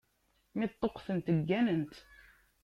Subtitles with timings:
[0.57, 1.95] Mi ṭṭuqtent, gganent.